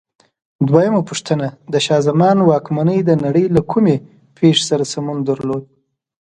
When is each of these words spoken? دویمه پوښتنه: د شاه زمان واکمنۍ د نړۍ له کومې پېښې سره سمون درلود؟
دویمه 0.67 1.01
پوښتنه: 1.09 1.47
د 1.73 1.75
شاه 1.85 2.01
زمان 2.07 2.37
واکمنۍ 2.41 2.99
د 3.05 3.11
نړۍ 3.25 3.45
له 3.55 3.61
کومې 3.71 3.95
پېښې 4.37 4.63
سره 4.69 4.83
سمون 4.93 5.17
درلود؟ 5.29 5.63